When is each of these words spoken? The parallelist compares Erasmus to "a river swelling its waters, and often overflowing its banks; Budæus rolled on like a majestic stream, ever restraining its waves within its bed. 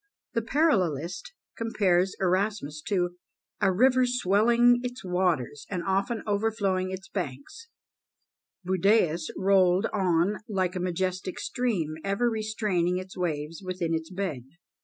The 0.33 0.41
parallelist 0.41 1.25
compares 1.55 2.15
Erasmus 2.19 2.81
to 2.87 3.19
"a 3.61 3.71
river 3.71 4.07
swelling 4.07 4.79
its 4.81 5.05
waters, 5.05 5.67
and 5.69 5.83
often 5.85 6.23
overflowing 6.25 6.89
its 6.89 7.07
banks; 7.07 7.67
Budæus 8.67 9.27
rolled 9.37 9.85
on 9.93 10.37
like 10.49 10.75
a 10.75 10.79
majestic 10.79 11.37
stream, 11.39 11.97
ever 12.03 12.31
restraining 12.31 12.97
its 12.97 13.15
waves 13.15 13.61
within 13.63 13.93
its 13.93 14.09
bed. 14.09 14.41